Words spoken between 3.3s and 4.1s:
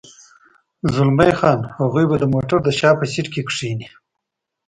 کې کېني.